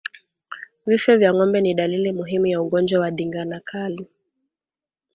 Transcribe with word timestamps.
Vifo 0.85 1.15
vya 1.17 1.33
ngombe 1.33 1.61
ni 1.61 1.73
dalili 1.73 2.11
muhimu 2.11 2.45
ya 2.47 2.61
ugonjwa 2.61 2.99
wa 3.01 3.11
ndigana 3.11 3.59
kali 3.59 4.07